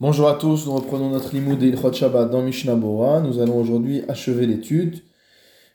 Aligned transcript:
Bonjour 0.00 0.30
à 0.30 0.34
tous, 0.36 0.64
nous 0.64 0.72
reprenons 0.72 1.10
notre 1.10 1.34
limoud 1.34 1.62
et 1.62 1.74
Shabbat 1.76 2.30
dans 2.30 2.40
Mishnah. 2.40 2.74
Nous 2.74 3.38
allons 3.38 3.60
aujourd'hui 3.60 4.00
achever 4.08 4.46
l'étude 4.46 5.02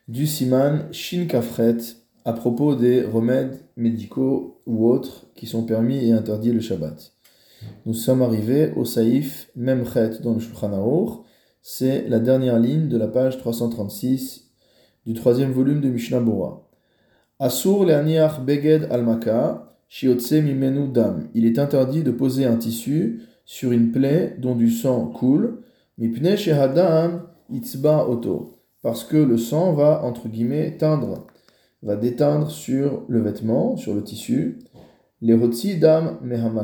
du 0.07 0.25
Siman 0.25 0.91
Shin 0.91 1.27
Kafret 1.27 1.77
à 2.25 2.33
propos 2.33 2.73
des 2.73 3.03
remèdes 3.03 3.59
médicaux 3.77 4.61
ou 4.65 4.89
autres 4.89 5.27
qui 5.35 5.45
sont 5.45 5.63
permis 5.63 6.09
et 6.09 6.11
interdits 6.11 6.51
le 6.51 6.59
Shabbat. 6.59 7.13
Nous 7.85 7.93
sommes 7.93 8.23
arrivés 8.23 8.71
au 8.75 8.83
Saïf 8.83 9.51
Memchet 9.55 10.21
dans 10.23 10.33
le 10.33 10.39
Shulchan. 10.39 11.23
C'est 11.61 12.09
la 12.09 12.17
dernière 12.17 12.57
ligne 12.57 12.87
de 12.87 12.97
la 12.97 13.07
page 13.07 13.37
336 13.37 14.49
du 15.05 15.13
troisième 15.13 15.51
volume 15.51 15.81
de 15.81 15.89
Mishnah 15.89 16.19
Bora. 16.19 16.67
Asur 17.37 17.85
beged 18.43 18.87
al-maka 18.89 19.77
shiotse 19.87 20.31
mimenu 20.31 20.87
dam. 20.91 21.29
Il 21.35 21.45
est 21.45 21.59
interdit 21.59 22.01
de 22.01 22.09
poser 22.09 22.45
un 22.45 22.55
tissu 22.55 23.21
sur 23.45 23.71
une 23.71 23.91
plaie 23.91 24.35
dont 24.39 24.55
du 24.55 24.71
sang 24.71 25.07
coule, 25.07 25.59
mipne 25.97 26.35
shehadam 26.35 27.27
itzba 27.51 28.09
oto, 28.09 28.59
parce 28.81 29.03
que 29.03 29.17
le 29.17 29.37
sang 29.37 29.73
va, 29.73 30.03
entre 30.03 30.27
guillemets, 30.27 30.77
teindre, 30.77 31.27
va 31.83 31.95
déteindre 31.95 32.49
sur 32.49 33.03
le 33.07 33.21
vêtement, 33.21 33.77
sur 33.77 33.93
le 33.93 34.03
tissu, 34.03 34.59
les 35.21 35.37
dam 35.79 36.17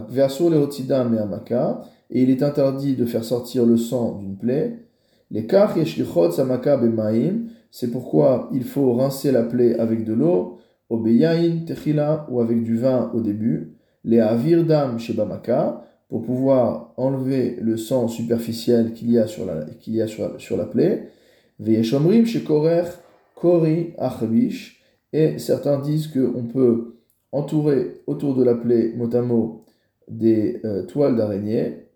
verso 0.09 0.49
les 0.49 0.83
dam 0.83 1.11
mehamaka, 1.11 1.81
et 2.09 2.23
il 2.23 2.29
est 2.29 2.43
interdit 2.43 2.95
de 2.95 3.05
faire 3.05 3.23
sortir 3.23 3.65
le 3.65 3.77
sang 3.77 4.17
d'une 4.17 4.37
plaie, 4.37 4.85
les 5.29 5.47
kach 5.47 5.77
yeshlichot 5.77 6.31
samaka 6.31 6.77
bemaim, 6.77 7.45
c'est 7.69 7.91
pourquoi 7.91 8.49
il 8.51 8.63
faut 8.63 8.93
rincer 8.93 9.31
la 9.31 9.43
plaie 9.43 9.79
avec 9.79 10.03
de 10.03 10.13
l'eau, 10.13 10.57
obeyain 10.89 11.59
techila, 11.65 12.27
ou 12.29 12.41
avec 12.41 12.63
du 12.63 12.77
vin 12.77 13.11
au 13.13 13.21
début, 13.21 13.77
les 14.03 14.19
avir 14.19 14.65
dam 14.65 14.99
shebamaka, 14.99 15.85
pour 16.11 16.23
pouvoir 16.23 16.93
enlever 16.97 17.55
le 17.61 17.77
sang 17.77 18.09
superficiel 18.09 18.91
qu'il 18.91 19.09
y 19.13 19.17
a 19.17 19.27
sur 19.27 19.45
la, 19.45 19.63
qu'il 19.79 19.95
y 19.95 20.01
a 20.01 20.07
sur, 20.07 20.41
sur 20.41 20.57
la 20.57 20.65
plaie. 20.65 21.07
chez 21.63 22.43
Korer, 22.43 22.83
Kori 23.33 23.93
Achbish, 23.97 24.83
et 25.13 25.39
certains 25.39 25.79
disent 25.79 26.07
qu'on 26.07 26.43
peut 26.43 26.97
entourer 27.31 28.01
autour 28.07 28.35
de 28.35 28.43
la 28.43 28.55
plaie 28.55 28.91
motamo 28.93 29.63
des 30.09 30.59
euh, 30.65 30.85
toiles 30.85 31.15
d'araignée, 31.15 31.87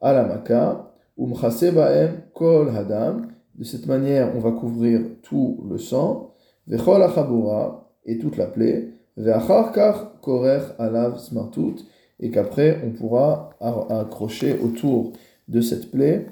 à 0.00 0.12
la 0.12 0.22
baem 0.22 2.12
kol 2.32 2.68
hadam. 2.68 3.26
De 3.56 3.64
cette 3.64 3.86
manière, 3.86 4.36
on 4.36 4.38
va 4.38 4.52
couvrir 4.52 5.00
tout 5.22 5.66
le 5.68 5.78
sang, 5.78 6.32
vechol 6.68 7.02
achabura, 7.02 7.90
et 8.04 8.18
toute 8.18 8.36
la 8.36 8.46
plaie, 8.46 8.94
ve'acharkar 9.16 10.20
korer 10.20 10.60
alav 10.78 11.18
smartut, 11.18 11.84
et 12.20 12.30
qu'après 12.30 12.80
on 12.84 12.90
pourra 12.90 13.50
accrocher 13.60 14.58
autour 14.58 15.12
de 15.48 15.60
cette 15.60 15.90
plaie 15.90 16.26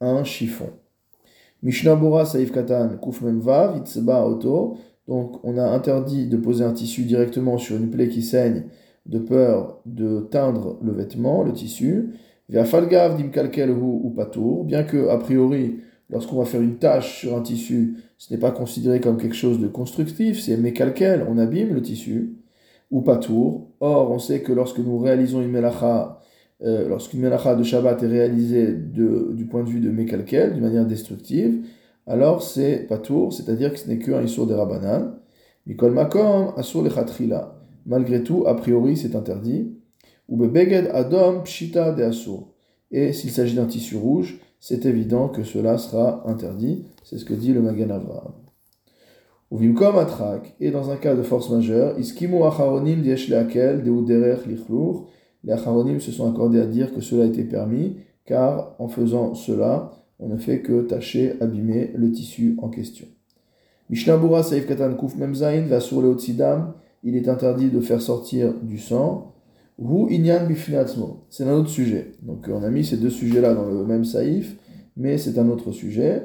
un 0.00 0.24
chiffon. 0.24 0.70
Mishnah 1.62 1.96
Bora 1.96 2.24
Saif 2.24 2.52
Katan 2.52 2.98
Kuf 3.02 3.20
Memvav 3.22 3.78
Itzba 3.78 4.26
Oto. 4.26 4.76
Donc 5.08 5.42
on 5.44 5.58
a 5.58 5.64
interdit 5.64 6.26
de 6.26 6.36
poser 6.36 6.64
un 6.64 6.72
tissu 6.72 7.02
directement 7.02 7.58
sur 7.58 7.76
une 7.76 7.90
plaie 7.90 8.08
qui 8.08 8.22
saigne 8.22 8.64
de 9.06 9.18
peur 9.18 9.80
de 9.86 10.20
teindre 10.30 10.78
le 10.82 10.92
vêtement, 10.92 11.42
le 11.42 11.52
tissu. 11.52 12.14
Via 12.48 12.64
Falgav 12.64 13.16
Dimkalkel 13.16 13.70
ou 13.70 14.12
Patour. 14.14 14.64
Bien 14.64 14.84
que, 14.84 15.08
a 15.08 15.18
priori, 15.18 15.80
lorsqu'on 16.10 16.36
va 16.36 16.44
faire 16.44 16.62
une 16.62 16.76
tâche 16.76 17.20
sur 17.20 17.36
un 17.36 17.42
tissu, 17.42 17.96
ce 18.16 18.32
n'est 18.32 18.40
pas 18.40 18.50
considéré 18.50 19.00
comme 19.00 19.18
quelque 19.18 19.36
chose 19.36 19.60
de 19.60 19.68
constructif, 19.68 20.40
c'est 20.40 20.56
mécalquel, 20.56 21.26
on 21.28 21.38
abîme 21.38 21.74
le 21.74 21.82
tissu 21.82 22.36
ou 22.90 23.02
patour. 23.02 23.70
Or, 23.80 24.10
on 24.10 24.18
sait 24.18 24.42
que 24.42 24.52
lorsque 24.52 24.78
nous 24.78 24.98
réalisons 24.98 25.40
une 25.40 25.50
melacha, 25.50 26.20
euh, 26.62 26.88
lorsqu'une 26.88 27.20
melacha 27.20 27.54
de 27.54 27.62
Shabbat 27.62 28.02
est 28.02 28.06
réalisée 28.06 28.72
de, 28.72 29.32
du 29.32 29.46
point 29.46 29.62
de 29.62 29.68
vue 29.68 29.80
de 29.80 29.90
Mekalkel, 29.90 30.54
d'une 30.54 30.62
manière 30.62 30.86
destructive, 30.86 31.64
alors 32.06 32.42
c'est 32.42 32.86
patour, 32.88 33.32
c'est-à-dire 33.32 33.72
que 33.72 33.78
ce 33.78 33.88
n'est 33.88 33.98
qu'un 33.98 34.22
Issour 34.22 34.46
de 34.46 34.54
Rabbanan. 34.54 35.18
Mikol 35.66 35.92
Makom, 35.92 36.54
Asur 36.56 36.82
Lechatrila. 36.82 37.60
Malgré 37.84 38.22
tout, 38.22 38.44
a 38.46 38.54
priori, 38.54 38.96
c'est 38.96 39.14
interdit. 39.14 39.74
Ou 40.28 40.38
Beged 40.46 40.88
Adom 40.92 41.42
Pshita 41.42 41.92
de 41.92 42.02
Asur. 42.02 42.48
Et 42.90 43.12
s'il 43.12 43.30
s'agit 43.30 43.54
d'un 43.54 43.66
tissu 43.66 43.96
rouge, 43.96 44.40
c'est 44.60 44.86
évident 44.86 45.28
que 45.28 45.42
cela 45.42 45.76
sera 45.76 46.26
interdit. 46.26 46.84
C'est 47.04 47.18
ce 47.18 47.26
que 47.26 47.34
dit 47.34 47.52
le 47.52 47.60
Magan 47.60 47.90
Avraham. 47.90 48.47
Ou 49.50 49.56
vimkom 49.56 49.96
atrak, 49.96 50.54
et 50.60 50.70
dans 50.70 50.90
un 50.90 50.96
cas 50.96 51.14
de 51.14 51.22
force 51.22 51.48
majeure, 51.50 51.98
iskimu 51.98 52.42
acharonim 52.44 53.00
diesh 53.00 53.28
leakel 53.28 53.82
deuderech 53.82 54.46
lichlour, 54.46 55.08
les 55.44 55.52
acharonim 55.52 56.00
se 56.00 56.12
sont 56.12 56.30
accordés 56.30 56.60
à 56.60 56.66
dire 56.66 56.94
que 56.94 57.00
cela 57.00 57.24
était 57.24 57.44
permis, 57.44 57.96
car 58.26 58.74
en 58.78 58.88
faisant 58.88 59.34
cela, 59.34 59.90
on 60.18 60.28
ne 60.28 60.36
fait 60.36 60.60
que 60.60 60.82
tâcher, 60.82 61.34
abîmer 61.40 61.92
le 61.94 62.10
tissu 62.12 62.56
en 62.60 62.68
question. 62.68 63.06
Mishnabura 63.88 64.42
saif 64.42 64.66
katan 64.66 64.94
kuf 64.94 65.16
memzain 65.16 65.62
va 65.62 65.80
sur 65.80 66.02
le 66.02 66.08
otsidam, 66.08 66.74
il 67.02 67.16
est 67.16 67.28
interdit 67.28 67.70
de 67.70 67.80
faire 67.80 68.02
sortir 68.02 68.52
du 68.62 68.78
sang. 68.78 69.32
Hu 69.78 70.10
inyan 70.10 70.46
bifnatzmo, 70.46 71.24
c'est 71.30 71.44
un 71.44 71.54
autre 71.54 71.70
sujet. 71.70 72.12
Donc 72.22 72.50
on 72.52 72.62
a 72.62 72.68
mis 72.68 72.84
ces 72.84 72.98
deux 72.98 73.10
sujets-là 73.10 73.54
dans 73.54 73.64
le 73.64 73.86
même 73.86 74.04
saïf, 74.04 74.56
mais 74.96 75.16
c'est 75.16 75.38
un 75.38 75.48
autre 75.48 75.72
sujet 75.72 76.24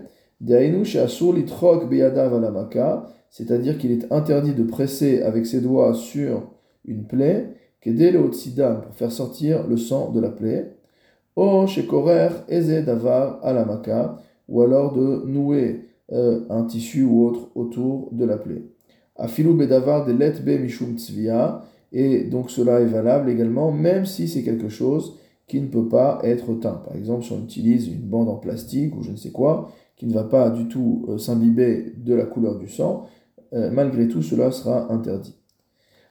c'est-à-dire 3.30 3.78
qu'il 3.78 3.92
est 3.92 4.12
interdit 4.12 4.54
de 4.54 4.64
presser 4.64 5.22
avec 5.22 5.46
ses 5.46 5.62
doigts 5.62 5.94
sur 5.94 6.52
une 6.86 7.06
plaie, 7.06 7.56
pour 7.82 8.96
faire 8.96 9.12
sortir 9.12 9.68
le 9.68 9.78
sang 9.78 10.12
de 10.12 10.20
la 10.20 10.30
plaie, 10.30 10.76
ou 11.36 11.42
alors 14.62 14.94
de 14.94 15.26
nouer 15.26 15.86
euh, 16.12 16.42
un 16.50 16.64
tissu 16.64 17.04
ou 17.04 17.26
autre 17.26 17.50
autour 17.56 18.10
de 18.12 18.26
la 18.26 18.38
plaie. 18.38 18.64
Afilu 19.16 19.54
bedavar 19.54 20.06
de 20.06 20.12
letbe 20.12 20.62
mishum 20.62 20.96
et 21.92 22.24
donc 22.24 22.50
cela 22.50 22.82
est 22.82 22.86
valable 22.86 23.30
également, 23.30 23.72
même 23.72 24.06
si 24.06 24.28
c'est 24.28 24.44
quelque 24.44 24.70
chose 24.70 25.18
qui 25.48 25.62
ne 25.62 25.68
peut 25.68 25.88
pas 25.88 26.20
être 26.24 26.54
teint. 26.56 26.82
Par 26.86 26.96
exemple, 26.96 27.24
si 27.24 27.32
on 27.32 27.44
utilise 27.44 27.88
une 27.88 28.02
bande 28.02 28.30
en 28.30 28.36
plastique 28.36 28.96
ou 28.96 29.04
je 29.04 29.12
ne 29.12 29.18
sais 29.18 29.32
quoi, 29.32 29.72
qui 30.04 30.10
ne 30.10 30.14
va 30.14 30.26
pas 30.26 30.50
du 30.50 30.68
tout 30.68 31.06
euh, 31.08 31.18
s'imbiber 31.18 31.94
de 31.96 32.14
la 32.14 32.26
couleur 32.26 32.60
du 32.60 32.68
sang, 32.68 33.08
euh, 33.54 33.72
malgré 33.72 34.10
tout 34.10 34.22
cela 34.22 34.52
sera 34.52 34.92
interdit. 34.92 35.38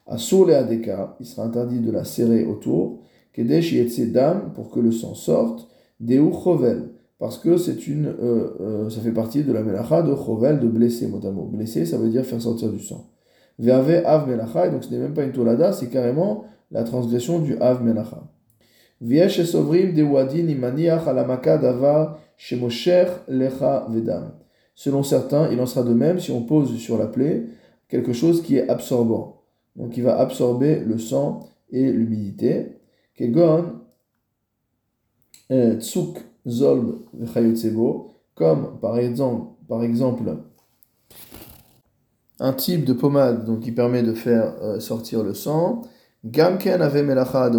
À 0.06 0.16
et 0.16 0.54
Adeka, 0.54 1.14
il 1.20 1.26
sera 1.26 1.44
interdit 1.44 1.80
de 1.80 1.90
la 1.90 2.04
serrer 2.04 2.46
autour, 2.46 3.00
Kedesh 3.34 3.74
dam 4.10 4.52
pour 4.54 4.70
que 4.70 4.80
le 4.80 4.92
sang 4.92 5.14
sorte, 5.14 5.68
Deu 6.00 6.22
Chovel, 6.32 6.92
parce 7.18 7.36
que 7.36 7.58
c'est 7.58 7.86
une, 7.86 8.06
euh, 8.06 8.88
ça 8.88 9.02
fait 9.02 9.12
partie 9.12 9.44
de 9.44 9.52
la 9.52 9.62
melacha 9.62 10.00
de 10.00 10.14
Chovel, 10.16 10.58
de 10.58 10.68
blesser, 10.68 11.06
mot 11.08 11.20
Blesser, 11.52 11.84
ça 11.84 11.98
veut 11.98 12.08
dire 12.08 12.24
faire 12.24 12.40
sortir 12.40 12.70
du 12.72 12.80
sang. 12.80 13.10
Ve'ave 13.58 14.02
Av 14.06 14.26
Melacha, 14.26 14.68
et 14.68 14.70
donc 14.70 14.84
ce 14.84 14.90
n'est 14.90 15.00
même 15.00 15.12
pas 15.12 15.24
une 15.24 15.32
tolada, 15.32 15.74
c'est 15.74 15.88
carrément 15.88 16.44
la 16.70 16.82
transgression 16.82 17.40
du 17.40 17.58
Av 17.58 17.84
Melacha. 17.84 18.31
Selon 24.74 25.02
certains, 25.02 25.50
il 25.50 25.60
en 25.60 25.66
sera 25.66 25.84
de 25.84 25.94
même 25.94 26.20
si 26.20 26.30
on 26.30 26.42
pose 26.42 26.76
sur 26.78 26.98
la 26.98 27.06
plaie 27.06 27.44
quelque 27.88 28.12
chose 28.12 28.42
qui 28.42 28.56
est 28.56 28.68
absorbant. 28.68 29.42
Donc 29.76 29.96
il 29.96 30.02
va 30.02 30.18
absorber 30.18 30.80
le 30.80 30.98
sang 30.98 31.48
et 31.70 31.90
l'humidité. 31.90 32.78
Kegon 33.16 33.64
tsuk 35.50 36.18
zolb 36.46 37.00
comme 38.34 38.78
par 38.80 38.98
exemple, 38.98 40.36
un 42.40 42.52
type 42.52 42.84
de 42.84 42.92
pommade 42.92 43.44
donc, 43.44 43.60
qui 43.60 43.72
permet 43.72 44.02
de 44.02 44.14
faire 44.14 44.54
euh, 44.62 44.80
sortir 44.80 45.22
le 45.22 45.34
sang. 45.34 45.82
Gamken 46.24 46.80
ave 46.80 47.02
melacha 47.02 47.50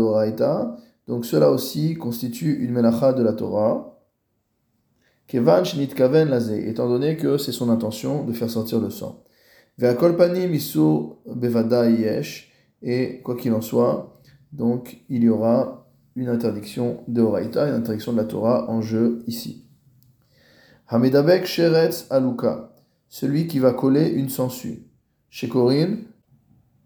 donc 1.07 1.25
cela 1.25 1.51
aussi 1.51 1.95
constitue 1.95 2.63
une 2.63 2.71
melacha 2.71 3.13
de 3.13 3.23
la 3.23 3.33
Torah. 3.33 3.99
Kevan 5.27 5.63
kaven 5.95 6.29
laze, 6.29 6.51
étant 6.51 6.87
donné 6.87 7.17
que 7.17 7.37
c'est 7.37 7.51
son 7.51 7.69
intention 7.69 8.23
de 8.23 8.33
faire 8.33 8.49
sortir 8.49 8.79
le 8.79 8.89
sang. 8.89 9.23
Ve'akolpani 9.77 10.47
misu 10.47 11.15
bevada 11.25 11.89
yesh, 11.89 12.51
et 12.81 13.21
quoi 13.23 13.35
qu'il 13.35 13.53
en 13.53 13.61
soit, 13.61 14.21
donc 14.51 15.03
il 15.09 15.23
y 15.23 15.29
aura 15.29 15.89
une 16.15 16.29
interdiction 16.29 17.03
de 17.07 17.21
Horaïta, 17.21 17.67
une 17.67 17.75
interdiction 17.75 18.13
de 18.13 18.17
la 18.17 18.25
Torah 18.25 18.69
en 18.69 18.81
jeu 18.81 19.23
ici. 19.25 19.65
Hamedabek 20.87 21.45
sheretz 21.45 22.05
aluka, 22.11 22.75
celui 23.09 23.47
qui 23.47 23.59
va 23.59 23.73
coller 23.73 24.09
une 24.09 24.29
sangsue. 24.29 24.85
Chez 25.29 25.49
Corinne, 25.49 26.03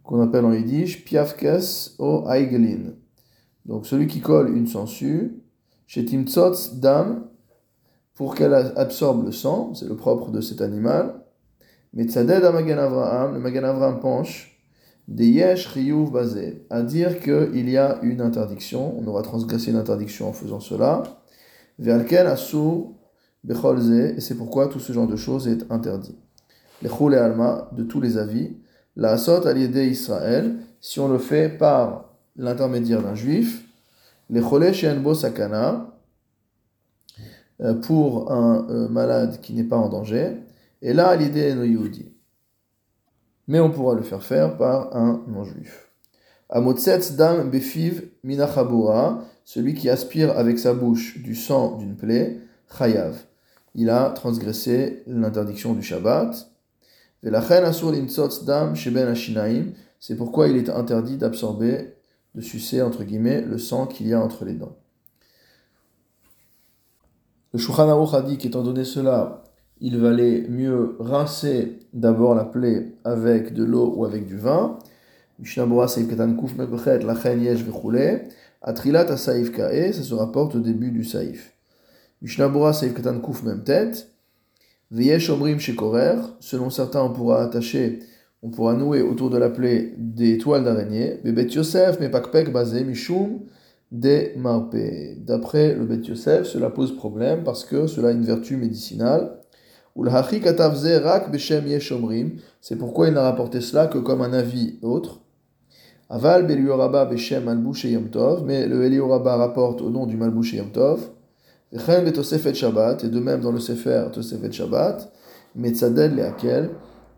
qu'on 0.04 0.22
appelle 0.22 0.46
en 0.46 0.54
yiddish 0.54 1.04
piafkes 1.04 1.96
o 2.00 2.26
aigelin. 2.30 2.94
Donc 3.68 3.86
celui 3.86 4.08
qui 4.08 4.22
colle 4.22 4.56
une 4.56 4.68
sangsue, 4.68 5.44
chez 5.86 6.06
Timtsotz 6.06 6.76
dam, 6.76 7.28
pour 8.14 8.34
qu'elle 8.34 8.54
absorbe 8.54 9.26
le 9.26 9.32
sang, 9.32 9.74
c'est 9.76 9.88
le 9.88 9.96
propre 9.96 10.32
de 10.32 10.42
cet 10.42 10.62
animal. 10.62 11.22
Mais 11.94 12.06
Tzaded 12.06 12.44
Magan 12.52 12.78
Avraham, 12.78 13.34
le 13.34 13.40
Magan 13.40 13.64
Avraham 13.64 14.00
penche, 14.00 14.60
des 15.08 15.28
yesh 15.28 15.68
riyuv 15.68 16.12
basé, 16.12 16.66
à 16.70 16.82
dire 16.82 17.20
qu'il 17.20 17.70
y 17.70 17.78
a 17.78 18.00
une 18.02 18.22
interdiction, 18.22 19.00
on 19.00 19.08
aura 19.08 19.22
transgressé 19.22 19.72
une 19.72 19.78
interdiction 19.78 20.28
en 20.28 20.34
faisant 20.34 20.60
cela. 20.60 21.04
Ve'alken 21.80 22.26
asur 22.26 22.94
becholze, 23.44 23.90
et 23.90 24.20
c'est 24.20 24.36
pourquoi 24.36 24.68
tout 24.68 24.80
ce 24.80 24.92
genre 24.92 25.08
de 25.08 25.16
choses 25.16 25.48
est 25.48 25.72
interdit. 25.72 26.18
Les 26.82 26.90
et 26.90 27.18
alma, 27.18 27.70
de 27.72 27.84
tous 27.84 28.02
les 28.02 28.18
avis, 28.18 28.58
la 28.96 29.12
asot 29.12 29.46
aliede 29.46 29.78
Israël, 29.78 30.58
si 30.82 31.00
on 31.00 31.08
le 31.08 31.18
fait 31.20 31.50
par 31.50 32.07
l'intermédiaire 32.38 33.02
d'un 33.02 33.16
juif, 33.16 33.66
les 34.30 34.42
chole 34.42 34.74
shenbo 34.74 35.14
sakana, 35.14 35.94
euh, 37.62 37.74
pour 37.74 38.32
un 38.32 38.68
euh, 38.70 38.88
malade 38.88 39.40
qui 39.42 39.54
n'est 39.54 39.64
pas 39.64 39.78
en 39.78 39.90
danger, 39.90 40.38
et 40.82 40.94
là, 40.94 41.16
l'idée 41.16 41.50
est 41.50 42.06
Mais 43.48 43.60
on 43.60 43.72
pourra 43.72 43.96
le 43.96 44.04
faire 44.04 44.22
faire 44.22 44.58
par 44.58 44.96
un 44.96 45.24
non-juif. 45.28 45.90
Amotsetz 46.50 47.16
dam 47.16 47.50
befiv 47.50 48.10
minachabura, 48.24 49.24
celui 49.44 49.74
qui 49.74 49.90
aspire 49.90 50.38
avec 50.38 50.60
sa 50.60 50.74
bouche 50.74 51.18
du 51.24 51.36
sang 51.36 51.78
d'une 51.78 51.96
plaie, 51.96 52.40
chayav. 52.78 53.18
Il 53.76 53.90
a 53.90 54.10
transgressé 54.12 55.04
l'interdiction 55.08 55.74
du 55.74 55.82
Shabbat. 55.82 56.50
dam 57.24 58.76
sheben 58.76 59.14
C'est 60.00 60.16
pourquoi 60.16 60.48
il 60.48 60.58
est 60.58 60.70
interdit 60.70 61.18
d'absorber, 61.18 61.97
de 62.36 62.42
sucer, 62.42 62.82
entre 62.82 63.04
guillemets, 63.04 63.42
le 63.42 63.58
sang 63.58 63.88
qu'il 63.88 64.08
y 64.08 64.14
a 64.14 64.22
entre 64.22 64.46
les 64.46 64.54
dents. 64.54 64.76
Le 67.54 67.60
Shulchan 67.60 68.14
a 68.14 68.22
dit 68.22 68.38
qu'étant 68.38 68.62
donné 68.62 68.84
cela, 68.84 69.44
il 69.80 69.98
valait 69.98 70.46
mieux 70.50 70.96
rincer 71.00 71.80
d'abord 71.94 72.36
la 72.36 72.46
plaie 72.46 72.94
avec 73.04 73.54
de 73.54 73.64
l'eau 73.64 73.94
ou 73.96 74.06
avec 74.06 74.28
du 74.28 74.38
vin. 74.38 74.78
Atrilat 78.62 79.18
Saïf 79.18 79.52
Kae, 79.52 79.94
ça 79.94 80.04
se 80.04 80.14
rapporte 80.14 80.56
au 80.56 80.60
début 80.60 80.92
du 80.92 81.04
Saïf. 81.04 81.54
Mishnah 82.22 82.50
Bora 82.50 82.74
Saïf 82.74 82.94
Katan 82.94 83.20
Kuf 83.20 83.44
Même 83.44 83.64
Tête. 83.64 84.10
Veyesh 84.92 85.30
Omrim 85.30 85.60
Shekorer. 85.60 86.18
Selon 86.40 86.70
certains, 86.70 87.02
on 87.02 87.14
pourra 87.14 87.44
attacher, 87.44 88.00
on 88.44 88.50
pourra 88.50 88.74
nouer 88.74 89.02
autour 89.02 89.30
de 89.30 89.38
la 89.38 89.50
plaie 89.50 89.94
des 89.98 90.38
toiles 90.38 90.64
d'araignée. 90.64 91.20
Bebet 91.24 91.48
Yosef 91.48 92.00
Mepakpek 92.00 92.52
Bazé 92.52 92.86
des. 93.92 94.36
D'après 95.26 95.74
le 95.74 95.86
Bet 95.86 96.08
Yosef, 96.08 96.46
cela 96.46 96.70
pose 96.70 96.96
problème 96.96 97.44
parce 97.44 97.64
que 97.64 97.88
cela 97.88 98.10
a 98.10 98.12
une 98.12 98.24
vertu 98.24 98.58
médicinale. 98.58 99.40
C'est 102.62 102.76
pourquoi 102.76 103.08
il 103.08 103.14
n'a 103.14 103.24
rapporté 103.24 103.62
cela 103.62 103.88
que 103.88 103.98
comme 103.98 104.22
un 104.22 104.34
avis 104.34 104.78
autre. 104.82 105.22
Aval 106.10 106.46
Belioraba 106.46 107.06
Beshem 107.06 107.46
Malbouche 107.46 107.86
Yom 107.86 108.10
Tov, 108.10 108.46
mais 108.46 108.68
le 108.68 108.86
Elioraba 108.86 109.36
rapporte 109.36 109.82
au 109.82 109.90
nom 109.90 110.06
du 110.06 110.16
Malbouche 110.16 110.54
Yom 110.54 110.72
Tov. 110.72 111.10
Shabbat, 111.74 113.04
et 113.04 113.10
de 113.10 113.20
même 113.20 113.42
dans 113.42 113.52
le 113.52 113.60
Sefer 113.60 114.06
Tosefet 114.14 114.52
Shabbat, 114.52 115.12
Metzadel 115.56 116.16
leakel, 116.16 116.70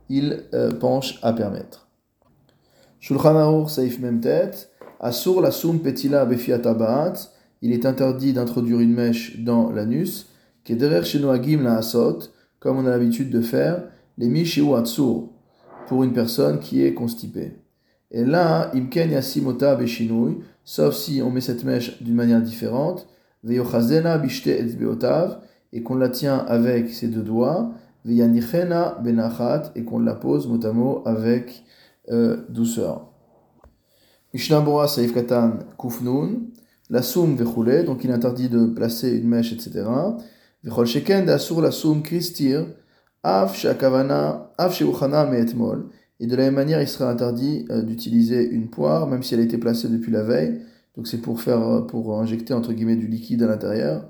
il 0.09 0.43
euh, 0.53 0.71
penche 0.71 1.19
à 1.21 1.33
permettre. 1.33 1.87
Shulchan 2.99 3.35
Aruch 3.35 3.69
Seif 3.69 3.99
Memtet, 3.99 4.51
Asur 4.99 5.39
la 5.39 5.51
sum 5.51 5.79
petila 5.79 6.25
befiatabaat, 6.25 7.13
il 7.61 7.71
est 7.71 7.85
interdit 7.85 8.33
d'introduire 8.33 8.81
une 8.81 8.93
mèche 8.93 9.39
dans 9.39 9.71
l'anus, 9.71 10.27
qui 10.63 10.73
est 10.73 10.75
derrière 10.75 11.05
chez 11.05 11.19
la 11.19 11.77
asot, 11.77 12.19
comme 12.59 12.77
on 12.77 12.85
a 12.85 12.89
l'habitude 12.89 13.29
de 13.29 13.41
faire, 13.41 13.83
les 14.17 14.27
mishiu 14.27 14.75
atsur, 14.75 15.29
pour 15.87 16.03
une 16.03 16.11
personne 16.11 16.59
qui 16.59 16.83
est 16.83 16.93
constipée. 16.93 17.53
Et 18.11 18.25
là, 18.25 18.71
imken 18.73 19.11
yasimota 19.11 19.75
beshinui, 19.75 20.39
sauf 20.65 20.95
si 20.95 21.21
on 21.23 21.31
met 21.31 21.41
cette 21.41 21.63
mèche 21.63 22.01
d'une 22.01 22.15
manière 22.15 22.41
différente, 22.41 23.07
veyochazena 23.43 24.17
bishte 24.17 24.47
etzbeotav, 24.47 25.39
et 25.71 25.83
qu'on 25.83 25.95
la 25.95 26.09
tient 26.09 26.39
avec 26.39 26.89
ses 26.89 27.07
deux 27.07 27.21
doigts, 27.21 27.71
veyanichena 28.05 28.97
benachat, 29.03 29.71
et 29.75 29.83
qu'on 29.83 29.99
la 29.99 30.15
pose 30.15 30.47
motamo 30.47 31.03
avec 31.05 31.63
euh, 32.09 32.37
douceur. 32.49 33.09
Mishnah 34.33 34.61
Bora 34.61 34.87
Saif 34.87 35.13
Katan 35.13 35.59
Kufnun, 35.77 36.41
la 36.89 37.01
soum 37.01 37.35
vechule, 37.35 37.85
donc 37.85 38.03
il 38.03 38.11
interdit 38.11 38.49
de 38.49 38.65
placer 38.65 39.11
une 39.11 39.27
mèche, 39.27 39.53
etc. 39.53 39.85
Vechol 40.63 40.85
sheken 40.85 41.25
la 41.25 41.71
soum 41.71 42.01
kristir, 42.03 42.65
af 43.23 43.55
shakavana, 43.55 44.51
af 44.57 44.73
sheuchana 44.73 45.25
meetmol. 45.25 45.89
Et 46.19 46.27
de 46.27 46.35
la 46.35 46.43
même 46.43 46.55
manière, 46.55 46.81
il 46.81 46.87
sera 46.87 47.09
interdit 47.09 47.65
euh, 47.69 47.81
d'utiliser 47.81 48.49
une 48.49 48.69
poire, 48.69 49.07
même 49.07 49.23
si 49.23 49.33
elle 49.33 49.39
a 49.39 49.43
été 49.43 49.57
placée 49.57 49.87
depuis 49.87 50.11
la 50.11 50.23
veille. 50.23 50.61
Donc 50.97 51.07
c'est 51.07 51.19
pour 51.19 51.41
faire, 51.41 51.61
euh, 51.61 51.81
pour 51.81 52.19
injecter 52.19 52.53
entre 52.53 52.73
guillemets 52.73 52.97
du 52.97 53.07
liquide 53.07 53.43
à 53.43 53.47
l'intérieur. 53.47 54.09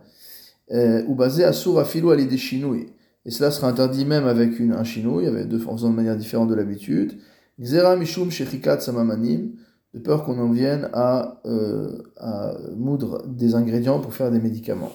Euh, 0.72 1.04
ou 1.08 1.16
basé 1.16 1.44
asur 1.44 1.80
afilou 1.80 2.16
des 2.16 2.38
chinouilles. 2.38 2.88
Et 3.26 3.32
cela 3.32 3.52
sera 3.52 3.68
interdit 3.68 4.06
même 4.06 4.28
avec 4.28 4.60
une, 4.60 4.74
un 4.74 4.84
chinouille, 4.84 5.28
en 5.28 5.76
faisant 5.76 5.90
de 5.90 5.96
manière 5.96 6.16
différente 6.16 6.50
de 6.50 6.56
l'habitude. 6.56 7.20
Xera 7.60 7.96
mishum 7.96 8.32
shechikat 8.32 8.80
samamanim 8.80 9.52
de 9.94 10.00
peur 10.00 10.24
qu'on 10.24 10.40
en 10.40 10.52
vienne 10.52 10.90
à, 10.94 11.42
euh, 11.46 12.04
à, 12.18 12.54
moudre 12.76 13.26
des 13.28 13.56
ingrédients 13.56 14.00
pour 14.00 14.14
faire 14.14 14.32
des 14.32 14.40
médicaments. 14.40 14.94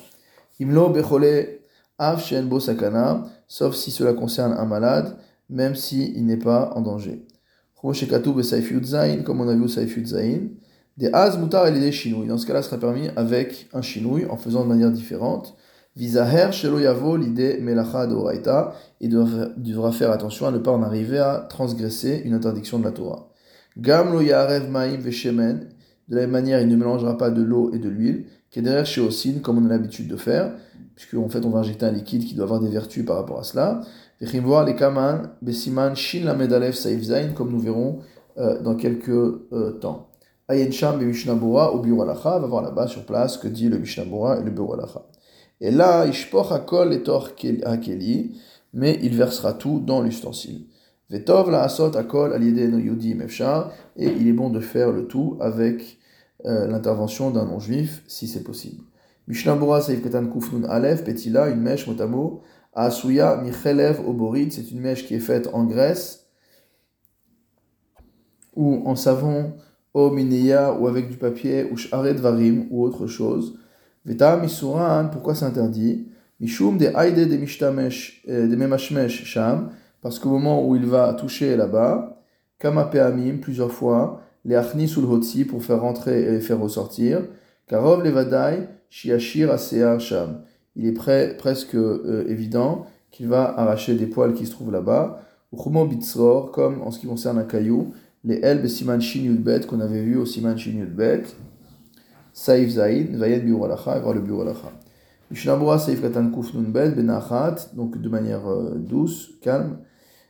Imlo 0.60 0.88
bechole 0.88 1.60
av 1.98 2.22
bo 2.44 2.60
sakana, 2.60 3.26
sauf 3.48 3.74
si 3.74 3.90
cela 3.90 4.14
concerne 4.14 4.52
un 4.52 4.64
malade, 4.64 5.16
même 5.50 5.74
s'il 5.74 6.16
il 6.16 6.24
n'est 6.24 6.38
pas 6.38 6.72
en 6.74 6.80
danger. 6.80 7.26
Comme 7.80 7.90
on 9.40 9.48
a 9.48 9.54
vu 9.54 9.62
au 9.62 9.68
Zain, 9.68 10.40
des 10.96 11.10
az 11.12 11.36
mutar 11.38 11.66
et 11.66 11.72
des 11.72 11.92
chinouilles. 11.92 12.28
Dans 12.28 12.38
ce 12.38 12.46
cas-là, 12.46 12.62
sera 12.62 12.78
permis 12.78 13.08
avec 13.16 13.68
un 13.74 13.82
chinouille 13.82 14.26
en 14.26 14.36
faisant 14.36 14.62
de 14.62 14.68
manière 14.68 14.90
différente. 14.90 15.56
Visaher 15.96 16.52
shelo 16.52 16.80
yavo 16.80 17.16
l'idée 17.16 17.58
melacha 17.60 18.06
de 18.06 18.16
il 19.00 19.10
devra 19.10 19.92
faire 19.92 20.10
attention 20.10 20.46
à 20.46 20.50
ne 20.50 20.58
pas 20.58 20.72
en 20.72 20.82
arriver 20.82 21.18
à 21.18 21.46
transgresser 21.48 22.22
une 22.24 22.34
interdiction 22.34 22.80
de 22.80 22.84
la 22.84 22.90
Torah. 22.90 23.28
Gam 23.78 24.12
lo 24.12 24.20
yarev 24.20 24.68
maim 24.68 24.96
veshemen. 24.98 25.68
De 26.08 26.16
la 26.16 26.22
même 26.22 26.32
manière, 26.32 26.60
il 26.60 26.68
ne 26.68 26.76
mélangera 26.76 27.16
pas 27.16 27.30
de 27.30 27.42
l'eau 27.42 27.72
et 27.72 27.78
de 27.78 27.88
l'huile, 27.88 28.26
qui 28.50 28.58
est 28.58 28.62
derrière 28.62 28.84
chez 28.84 29.00
Osin, 29.00 29.38
comme 29.42 29.58
on 29.58 29.64
a 29.66 29.68
l'habitude 29.68 30.06
de 30.06 30.16
faire, 30.16 30.52
puisque 30.94 31.14
en 31.14 31.28
fait 31.28 31.44
on 31.46 31.50
va 31.50 31.60
injecter 31.60 31.86
un 31.86 31.92
liquide 31.92 32.24
qui 32.24 32.34
doit 32.34 32.44
avoir 32.44 32.60
des 32.60 32.68
vertus 32.68 33.06
par 33.06 33.16
rapport 33.16 33.38
à 33.38 33.42
cela. 33.42 33.80
voir 34.42 34.64
les 34.64 34.76
kaman 34.76 35.30
besiman 35.40 35.94
shin 35.94 36.24
la 36.24 36.34
medalev 36.34 36.74
saif 36.74 37.02
zain, 37.02 37.32
comme 37.34 37.50
nous 37.50 37.60
verrons 37.60 38.00
euh, 38.36 38.60
dans 38.60 38.74
quelques 38.74 39.08
euh, 39.08 39.78
temps. 39.80 40.10
Ayen 40.48 40.70
sham 40.70 40.98
be 40.98 41.04
mishnabura 41.04 41.72
au 41.72 41.78
bureau 41.78 42.04
va 42.04 42.38
voir 42.38 42.62
là-bas 42.62 42.86
sur 42.86 43.06
place 43.06 43.38
que 43.38 43.48
dit 43.48 43.70
le 43.70 43.78
mishnabura 43.78 44.40
et 44.40 44.42
le 44.42 44.50
bureau. 44.50 44.76
Et 45.64 45.70
là, 45.70 46.06
ishpoch 46.06 46.52
akol 46.52 46.92
et 46.92 47.02
tor 47.02 47.30
hakeli, 47.64 48.38
mais 48.74 48.98
il 49.02 49.16
versera 49.16 49.54
tout 49.54 49.80
dans 49.80 50.02
l'ustensile. 50.02 50.66
Vetov 51.08 51.50
la 51.50 51.62
asot 51.62 51.96
akol 51.96 52.38
no 52.38 52.78
yudi 52.78 53.14
mefshar, 53.14 53.72
et 53.96 54.08
il 54.08 54.28
est 54.28 54.34
bon 54.34 54.50
de 54.50 54.60
faire 54.60 54.92
le 54.92 55.06
tout 55.06 55.38
avec 55.40 55.98
euh, 56.44 56.66
l'intervention 56.66 57.30
d'un 57.30 57.46
non-juif, 57.46 58.02
si 58.06 58.26
c'est 58.26 58.42
possible. 58.42 58.84
Mishnah 59.26 59.54
Bora 59.54 59.80
Saif 59.80 60.02
Katan 60.02 60.26
Kufnun 60.26 60.64
Alef, 60.64 61.02
Petila, 61.02 61.48
une 61.48 61.62
mèche 61.62 61.86
motamo, 61.86 62.42
Asuya 62.74 63.38
Michelev 63.42 64.06
Oborit, 64.06 64.52
c'est 64.52 64.70
une 64.70 64.80
mèche 64.80 65.06
qui 65.06 65.14
est 65.14 65.18
faite 65.18 65.48
en 65.54 65.64
graisse, 65.64 66.26
ou 68.54 68.82
en 68.84 68.96
savon, 68.96 69.54
au 69.94 70.10
mineya, 70.10 70.74
ou 70.74 70.88
avec 70.88 71.08
du 71.08 71.16
papier, 71.16 71.64
ou 71.72 71.78
shared 71.78 72.18
varim, 72.18 72.66
ou 72.70 72.84
autre 72.84 73.06
chose. 73.06 73.58
Veta 74.04 74.36
Misuran, 74.36 75.08
pourquoi 75.10 75.34
c'est 75.34 75.46
interdit? 75.46 76.06
Mishum 76.40 76.76
de 76.76 76.86
Aide 76.86 77.28
de 77.28 77.36
Mishtamesh, 77.36 78.22
euh, 78.28 78.46
de 78.46 78.54
Memashmesh 78.54 79.24
Sham, 79.24 79.70
parce 80.02 80.18
qu'au 80.18 80.28
moment 80.28 80.66
où 80.66 80.76
il 80.76 80.84
va 80.84 81.14
toucher 81.14 81.56
là-bas, 81.56 82.22
Kamapeamim, 82.58 83.38
plusieurs 83.38 83.72
fois, 83.72 84.20
les 84.44 84.56
Achni 84.56 84.88
sul 84.88 85.04
Hotsi 85.04 85.44
pour 85.44 85.64
faire 85.64 85.80
rentrer 85.80 86.34
et 86.34 86.40
faire 86.40 86.60
ressortir, 86.60 87.22
Karov 87.66 88.04
Levadai, 88.04 88.68
Shiashir 88.90 89.50
Asear 89.50 89.98
Sham. 90.00 90.42
Il 90.76 90.86
est 90.86 90.92
prêt, 90.92 91.34
presque 91.38 91.74
euh, 91.74 92.26
évident 92.28 92.86
qu'il 93.10 93.28
va 93.28 93.58
arracher 93.58 93.94
des 93.94 94.06
poils 94.06 94.34
qui 94.34 94.44
se 94.44 94.50
trouvent 94.50 94.72
là-bas. 94.72 95.22
Uchmo 95.52 95.86
Bitzror, 95.86 96.50
comme 96.50 96.82
en 96.82 96.90
ce 96.90 96.98
qui 96.98 97.06
concerne 97.06 97.38
un 97.38 97.44
caillou, 97.44 97.94
les 98.24 98.40
Elbe 98.42 98.66
Siman 98.66 99.00
Shin 99.00 99.42
qu'on 99.68 99.80
avait 99.80 100.02
vu 100.02 100.16
au 100.16 100.26
Siman 100.26 100.58
Shin. 100.58 100.86
Saif 102.34 102.70
Zaid, 102.70 103.14
Vayen 103.16 103.38
Biuralacha, 103.38 103.96
et 103.96 104.00
voir 104.00 104.12
le 104.12 104.20
Biuralacha. 104.20 104.72
Mishnabura 105.30 105.78
Saif 105.78 106.02
Katan 106.02 106.30
Kuf 106.30 106.52
Nun 106.52 106.70
Bet, 106.70 106.90
Benachat, 106.90 107.70
donc 107.74 107.98
de 107.98 108.08
manière 108.08 108.46
euh, 108.46 108.74
douce, 108.76 109.30
calme. 109.40 109.78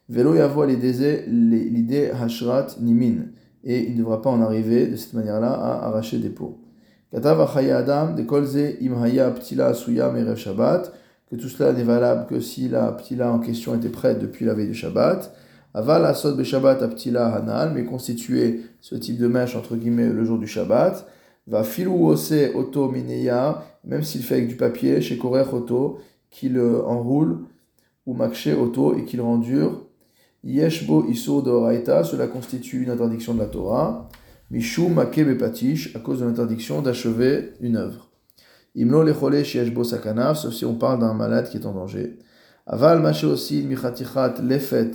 Velo 0.09 0.35
yavo 0.35 0.67
l'idée 0.67 2.11
hashrat 2.11 2.77
nimin. 2.81 3.29
Et 3.65 3.89
il 3.89 3.95
ne 3.95 3.99
devra 4.01 4.21
pas 4.21 4.29
en 4.29 4.43
arriver 4.43 4.87
de 4.87 4.97
cette 4.97 5.15
manière-là 5.15 5.51
à 5.51 5.87
arracher 5.87 6.19
des 6.19 6.29
peaux. 6.29 6.61
Katav 7.11 7.41
adam 7.41 8.15
de 8.15 8.23
kolze 8.23 8.77
imhaya 8.83 9.31
ptila 9.31 9.73
suya 9.73 10.11
merev 10.13 10.37
shabbat. 10.37 10.93
Que 11.31 11.37
tout 11.37 11.49
cela 11.49 11.73
n'est 11.73 11.85
valable 11.85 12.27
que 12.27 12.39
si 12.39 12.69
la 12.69 12.93
ptila 12.93 13.33
en 13.33 13.39
question 13.39 13.75
était 13.75 13.89
prête 13.89 14.19
depuis 14.19 14.45
la 14.45 14.53
veille 14.53 14.69
de 14.69 14.75
Shabbat. 14.75 15.35
Aval 15.73 16.05
asod 16.05 16.37
be 16.37 16.45
Shabbat 16.45 16.83
aptila 16.83 17.35
hanal, 17.35 17.73
mais 17.75 17.87
constituer 17.87 18.61
ce 18.83 18.95
type 18.95 19.19
de 19.19 19.27
mèche 19.27 19.57
entre 19.57 19.75
guillemets 19.75 20.11
le 20.11 20.25
jour 20.27 20.39
du 20.39 20.47
Shabbat. 20.47 21.07
Va 21.47 21.63
filou 21.63 22.07
ose 22.07 22.51
auto 22.55 22.91
mineya, 22.91 23.65
même 23.85 24.03
s'il 24.03 24.23
fait 24.23 24.37
avec 24.37 24.49
du 24.49 24.57
papier, 24.57 25.01
chez 25.03 25.19
Korer 25.19 25.45
Auto, 25.53 25.99
qu'il 26.31 26.59
enroule, 26.61 27.45
ou 28.07 28.15
Makshe 28.15 28.49
Auto, 28.49 28.97
et 28.97 29.05
qu'il 29.05 29.21
rend 29.21 29.39
dur. 29.39 29.87
Yeshbo 30.43 31.07
Isur 31.07 31.43
Doraita, 31.43 32.05
cela 32.05 32.27
constitue 32.27 32.83
une 32.83 32.91
interdiction 32.91 33.35
de 33.35 33.41
la 33.41 33.47
Torah. 33.47 34.09
Mishu 34.51 34.89
Make 34.89 35.25
Bepatish, 35.25 35.95
à 35.97 36.01
cause 36.01 36.21
de 36.21 36.27
l'interdiction 36.27 36.83
d'achever 36.83 37.55
une 37.61 37.77
œuvre. 37.77 38.11
Imlo 38.77 39.03
Lechole 39.03 39.45
Shieshbo 39.45 39.85
Sakana, 39.85 40.35
sauf 40.35 40.53
si 40.53 40.65
on 40.65 40.75
parle 40.75 41.01
d'un 41.01 41.15
malade 41.15 41.49
qui 41.49 41.59
est 41.59 41.67
en 41.67 41.73
danger. 41.73 42.19
Aval 42.67 43.01
Mashe 43.01 43.25
aussi 43.25 43.63
Michatichat 43.63 44.35
Lefet 44.43 44.93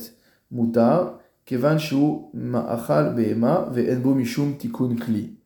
Mutar, 0.51 1.20
Kevan 1.46 1.77
Shu 1.77 1.96
Ma'achal 2.34 3.15
Be'ema, 3.15 3.70
Ve'enbo 3.72 4.13
Mishum 4.13 4.56
Tikun 4.58 4.96
Kli. 4.96 5.38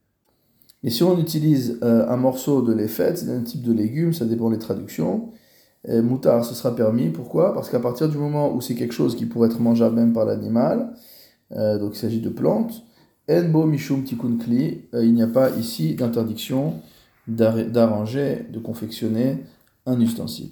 Mais 0.83 0.89
si 0.89 1.03
on 1.03 1.17
utilise 1.19 1.79
euh, 1.83 2.07
un 2.09 2.17
morceau 2.17 2.61
de 2.61 2.73
lefet, 2.73 3.15
c'est 3.15 3.29
un 3.29 3.41
type 3.41 3.61
de 3.61 3.73
légume, 3.73 4.13
ça 4.13 4.25
dépend 4.25 4.49
des 4.49 4.59
traductions, 4.59 5.29
moutar, 5.87 6.45
ce 6.45 6.55
sera 6.55 6.73
permis. 6.73 7.09
Pourquoi? 7.09 7.53
Parce 7.53 7.69
qu'à 7.69 7.79
partir 7.79 8.07
du 8.07 8.17
moment 8.17 8.53
où 8.53 8.61
c'est 8.61 8.73
quelque 8.73 8.93
chose 8.93 9.17
qui 9.17 9.25
pourrait 9.25 9.49
être 9.49 9.59
mangeable 9.59 9.95
même 9.97 10.13
par 10.13 10.23
l'animal, 10.23 10.93
euh, 11.55 11.77
donc 11.77 11.95
il 11.95 11.99
s'agit 11.99 12.21
de 12.21 12.29
plantes, 12.29 12.83
enbo 13.29 13.65
mishum 13.65 14.03
tikun 14.03 14.37
kli, 14.37 14.85
euh, 14.93 15.05
il 15.05 15.13
n'y 15.13 15.21
a 15.21 15.27
pas 15.27 15.49
ici 15.51 15.95
d'interdiction 15.95 16.75
d'arranger, 17.27 18.47
de 18.51 18.59
confectionner 18.59 19.43
un 19.85 19.99
ustensile. 20.01 20.51